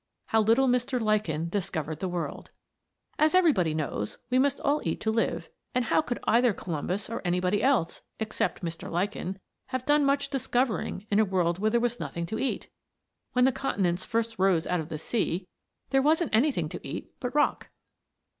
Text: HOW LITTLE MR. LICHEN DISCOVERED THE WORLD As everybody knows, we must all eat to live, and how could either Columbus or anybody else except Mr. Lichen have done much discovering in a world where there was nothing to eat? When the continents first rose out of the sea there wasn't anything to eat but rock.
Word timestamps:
HOW 0.29 0.41
LITTLE 0.41 0.67
MR. 0.67 0.99
LICHEN 0.99 1.49
DISCOVERED 1.49 1.99
THE 1.99 2.09
WORLD 2.09 2.49
As 3.19 3.35
everybody 3.35 3.75
knows, 3.75 4.17
we 4.31 4.39
must 4.39 4.59
all 4.61 4.81
eat 4.83 4.99
to 5.01 5.11
live, 5.11 5.47
and 5.75 5.85
how 5.85 6.01
could 6.01 6.17
either 6.23 6.53
Columbus 6.53 7.07
or 7.07 7.21
anybody 7.23 7.61
else 7.61 8.01
except 8.19 8.63
Mr. 8.65 8.89
Lichen 8.89 9.39
have 9.67 9.85
done 9.85 10.03
much 10.03 10.31
discovering 10.31 11.05
in 11.11 11.19
a 11.19 11.23
world 11.23 11.59
where 11.59 11.69
there 11.69 11.79
was 11.79 11.99
nothing 11.99 12.25
to 12.25 12.39
eat? 12.39 12.67
When 13.33 13.45
the 13.45 13.51
continents 13.51 14.03
first 14.03 14.39
rose 14.39 14.65
out 14.65 14.79
of 14.79 14.89
the 14.89 14.97
sea 14.97 15.47
there 15.91 16.01
wasn't 16.01 16.33
anything 16.33 16.67
to 16.69 16.79
eat 16.87 17.11
but 17.19 17.35
rock. 17.35 17.69